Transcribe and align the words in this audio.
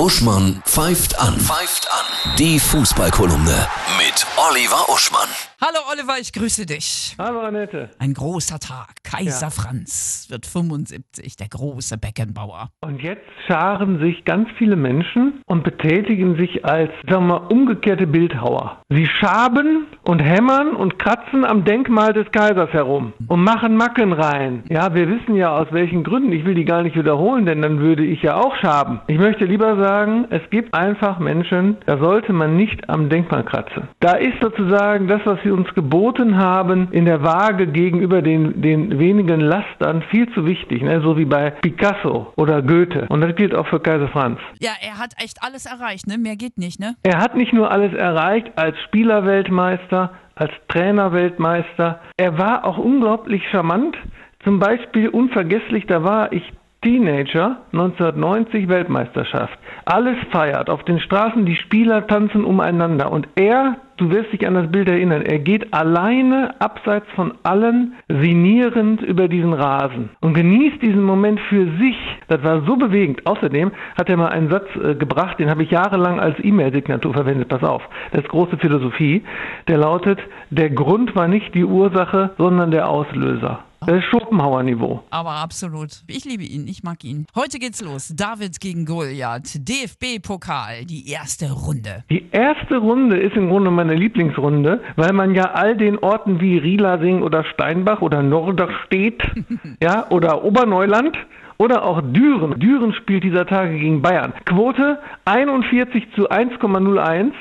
Uschmann 0.00 0.62
pfeift 0.64 1.20
an. 1.20 1.34
Pfeift 1.34 1.86
an. 1.92 2.36
Die 2.38 2.58
Fußballkolumne 2.58 3.66
mit 3.98 4.26
Oliver 4.48 4.88
Uschmann. 4.88 5.28
Hallo 5.60 5.80
Oliver, 5.92 6.14
ich 6.18 6.32
grüße 6.32 6.64
dich. 6.64 7.14
Hallo 7.18 7.40
Annette. 7.40 7.90
Ein 7.98 8.14
großer 8.14 8.58
Tag. 8.58 8.94
Kaiser 9.04 9.48
Ja. 9.48 9.50
Franz 9.50 10.26
wird 10.30 10.46
75, 10.46 11.36
der 11.36 11.48
große 11.48 11.98
Beckenbauer. 11.98 12.70
Und 12.80 13.02
jetzt 13.02 13.26
scharen 13.46 13.98
sich 14.00 14.24
ganz 14.24 14.48
viele 14.56 14.76
Menschen 14.76 15.42
und 15.44 15.64
betätigen 15.64 16.36
sich 16.38 16.64
als, 16.64 16.90
sagen 17.06 17.26
wir 17.26 17.40
mal, 17.40 17.46
umgekehrte 17.48 18.06
Bildhauer. 18.06 18.80
Sie 18.88 19.06
schaben 19.06 19.86
und 20.04 20.20
hämmern 20.20 20.74
und 20.74 20.98
kratzen 20.98 21.44
am 21.44 21.66
Denkmal 21.66 22.14
des 22.14 22.32
Kaisers 22.32 22.70
herum 22.72 23.12
und 23.26 23.44
machen 23.44 23.76
Macken 23.76 24.14
rein. 24.14 24.64
Ja, 24.70 24.94
wir 24.94 25.10
wissen 25.10 25.36
ja 25.36 25.54
aus 25.54 25.68
welchen 25.72 26.04
Gründen. 26.04 26.32
Ich 26.32 26.46
will 26.46 26.54
die 26.54 26.64
gar 26.64 26.82
nicht 26.82 26.96
wiederholen, 26.96 27.44
denn 27.44 27.60
dann 27.60 27.80
würde 27.80 28.02
ich 28.02 28.22
ja 28.22 28.36
auch 28.36 28.56
schaben. 28.56 29.02
Ich 29.08 29.18
möchte 29.18 29.44
lieber 29.44 29.76
sagen, 29.76 29.89
es 30.30 30.42
gibt 30.50 30.74
einfach 30.74 31.18
Menschen, 31.18 31.76
da 31.86 31.98
sollte 31.98 32.32
man 32.32 32.56
nicht 32.56 32.88
am 32.88 33.08
Denkmal 33.08 33.44
kratzen. 33.44 33.88
Da 34.00 34.12
ist 34.12 34.40
sozusagen 34.40 35.08
das, 35.08 35.20
was 35.24 35.38
sie 35.42 35.50
uns 35.50 35.72
geboten 35.74 36.36
haben, 36.36 36.88
in 36.92 37.04
der 37.04 37.22
Waage 37.22 37.66
gegenüber 37.66 38.22
den, 38.22 38.62
den 38.62 38.98
wenigen 38.98 39.40
Lastern 39.40 40.02
viel 40.10 40.32
zu 40.32 40.46
wichtig. 40.46 40.82
Ne? 40.82 41.00
So 41.00 41.16
wie 41.16 41.24
bei 41.24 41.50
Picasso 41.50 42.32
oder 42.36 42.62
Goethe. 42.62 43.06
Und 43.08 43.20
das 43.20 43.34
gilt 43.34 43.54
auch 43.54 43.66
für 43.66 43.80
Kaiser 43.80 44.08
Franz. 44.08 44.38
Ja, 44.60 44.72
er 44.80 44.98
hat 44.98 45.14
echt 45.22 45.38
alles 45.42 45.66
erreicht, 45.66 46.06
ne? 46.06 46.18
Mehr 46.18 46.36
geht 46.36 46.58
nicht, 46.58 46.78
ne? 46.78 46.94
Er 47.02 47.18
hat 47.18 47.36
nicht 47.36 47.52
nur 47.52 47.70
alles 47.70 47.92
erreicht 47.92 48.52
als 48.56 48.78
Spielerweltmeister, 48.82 50.12
als 50.34 50.52
Trainerweltmeister. 50.68 52.00
Er 52.16 52.38
war 52.38 52.64
auch 52.64 52.78
unglaublich 52.78 53.42
charmant. 53.50 53.96
Zum 54.44 54.58
Beispiel 54.58 55.08
unvergesslich, 55.08 55.86
da 55.86 56.02
war 56.02 56.32
ich 56.32 56.42
Teenager, 56.82 57.58
1990 57.72 58.66
Weltmeisterschaft. 58.68 59.58
Alles 59.84 60.16
feiert 60.32 60.70
auf 60.70 60.82
den 60.84 60.98
Straßen, 60.98 61.44
die 61.44 61.56
Spieler 61.56 62.06
tanzen 62.06 62.42
umeinander 62.42 63.12
und 63.12 63.28
er, 63.34 63.76
du 63.98 64.08
wirst 64.10 64.32
dich 64.32 64.46
an 64.46 64.54
das 64.54 64.70
Bild 64.70 64.88
erinnern, 64.88 65.20
er 65.20 65.40
geht 65.40 65.74
alleine 65.74 66.58
abseits 66.58 67.06
von 67.14 67.34
allen 67.42 67.96
sinnierend 68.08 69.02
über 69.02 69.28
diesen 69.28 69.52
Rasen 69.52 70.08
und 70.20 70.32
genießt 70.32 70.80
diesen 70.80 71.02
Moment 71.02 71.38
für 71.50 71.66
sich. 71.76 71.98
Das 72.28 72.42
war 72.42 72.62
so 72.62 72.76
bewegend. 72.76 73.26
Außerdem 73.26 73.72
hat 73.98 74.08
er 74.08 74.16
mal 74.16 74.28
einen 74.28 74.48
Satz 74.48 74.66
äh, 74.76 74.94
gebracht, 74.94 75.38
den 75.38 75.50
habe 75.50 75.62
ich 75.62 75.70
jahrelang 75.70 76.18
als 76.18 76.42
E-Mail-Signatur 76.42 77.12
verwendet. 77.12 77.48
Pass 77.50 77.62
auf, 77.62 77.82
das 78.12 78.22
ist 78.22 78.30
große 78.30 78.56
Philosophie. 78.56 79.22
Der 79.68 79.76
lautet, 79.76 80.18
der 80.48 80.70
Grund 80.70 81.14
war 81.14 81.28
nicht 81.28 81.54
die 81.54 81.64
Ursache, 81.64 82.30
sondern 82.38 82.70
der 82.70 82.88
Auslöser. 82.88 83.64
Das 83.86 83.96
ist 83.96 84.04
Schopenhauer-Niveau. 84.10 85.02
Aber 85.08 85.30
absolut. 85.30 86.02
Ich 86.06 86.26
liebe 86.26 86.42
ihn, 86.42 86.68
ich 86.68 86.82
mag 86.82 87.02
ihn. 87.02 87.26
Heute 87.34 87.58
geht's 87.58 87.80
los. 87.80 88.12
David 88.14 88.60
gegen 88.60 88.84
Goliath. 88.84 89.54
DFB-Pokal, 89.54 90.84
die 90.84 91.10
erste 91.10 91.50
Runde. 91.50 92.04
Die 92.10 92.26
erste 92.30 92.76
Runde 92.76 93.18
ist 93.18 93.36
im 93.36 93.48
Grunde 93.48 93.70
meine 93.70 93.94
Lieblingsrunde, 93.94 94.82
weil 94.96 95.12
man 95.14 95.34
ja 95.34 95.52
all 95.52 95.76
den 95.76 95.98
Orten 95.98 96.40
wie 96.40 96.58
Rielasing 96.58 97.22
oder 97.22 97.42
Steinbach 97.44 98.02
oder 98.02 98.22
Norderstedt, 98.22 99.22
ja, 99.82 100.10
oder 100.10 100.44
Oberneuland 100.44 101.16
oder 101.60 101.84
auch 101.84 102.00
Düren. 102.02 102.58
Düren 102.58 102.94
spielt 102.94 103.22
dieser 103.22 103.46
Tage 103.46 103.78
gegen 103.78 104.00
Bayern. 104.00 104.32
Quote 104.46 104.98
41 105.26 106.08
zu 106.14 106.30
1,01. 106.30 107.32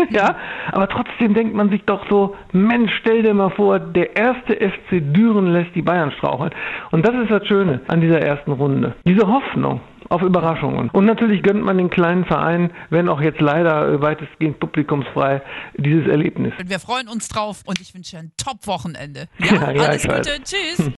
ja, 0.10 0.36
aber 0.72 0.88
trotzdem 0.88 1.34
denkt 1.34 1.54
man 1.54 1.70
sich 1.70 1.82
doch 1.84 2.08
so, 2.08 2.36
Mensch, 2.52 2.92
stell 3.00 3.22
dir 3.22 3.34
mal 3.34 3.50
vor, 3.50 3.78
der 3.78 4.16
erste 4.16 4.54
FC 4.54 5.00
Düren 5.12 5.52
lässt 5.52 5.74
die 5.74 5.82
Bayern 5.82 6.12
straucheln. 6.12 6.52
Und 6.90 7.06
das 7.06 7.14
ist 7.14 7.30
das 7.30 7.46
Schöne 7.46 7.80
an 7.88 8.00
dieser 8.00 8.20
ersten 8.20 8.52
Runde. 8.52 8.94
Diese 9.04 9.26
Hoffnung 9.26 9.80
auf 10.10 10.22
Überraschungen. 10.22 10.90
Und 10.90 11.06
natürlich 11.06 11.42
gönnt 11.42 11.62
man 11.62 11.78
den 11.78 11.88
kleinen 11.88 12.24
Vereinen, 12.24 12.70
wenn 12.90 13.08
auch 13.08 13.20
jetzt 13.20 13.40
leider 13.40 14.02
weitestgehend 14.02 14.58
publikumsfrei, 14.58 15.40
dieses 15.76 16.08
Erlebnis. 16.08 16.52
Wir 16.64 16.80
freuen 16.80 17.08
uns 17.08 17.28
drauf 17.28 17.62
und 17.64 17.80
ich 17.80 17.94
wünsche 17.94 18.18
ein 18.18 18.32
Top-Wochenende. 18.36 19.28
Ja, 19.40 19.70
ja, 19.70 19.82
alles. 19.82 20.02
Gute. 20.02 20.42
Tschüss. 20.42 20.78